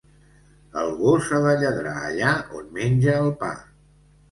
El 0.83 0.89
gos 1.01 1.27
ha 1.27 1.43
de 1.43 1.51
lladrar 1.65 1.95
allà 2.09 2.33
on 2.63 2.75
menja 2.81 3.17
el 3.21 3.33
pa. 3.45 3.55